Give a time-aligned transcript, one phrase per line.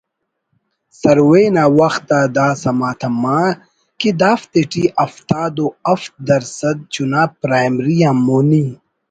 [0.99, 3.39] سروے نا وخت آ دا سما تما
[3.99, 8.65] کہ دافتیٹی ہفتاد و ہفت درسَد چنا پرائمری آن مونی